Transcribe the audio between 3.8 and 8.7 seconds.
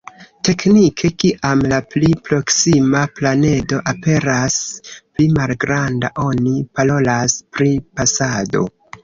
aperas pli malgranda oni parolas pri pasado.